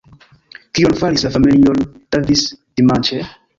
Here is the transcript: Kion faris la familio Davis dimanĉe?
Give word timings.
Kion 0.79 0.95
faris 1.01 1.27
la 1.27 1.31
familio 1.37 1.77
Davis 2.17 2.45
dimanĉe? 2.83 3.25